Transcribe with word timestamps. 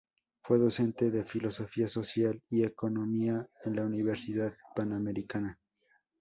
Fue 0.41 0.57
Docente 0.57 1.11
de 1.11 1.23
Filosofía 1.23 1.87
Social 1.87 2.41
y 2.49 2.63
Economía 2.63 3.47
en 3.65 3.75
la 3.75 3.83
Universidad 3.85 4.51
Panamericana. 4.75 5.59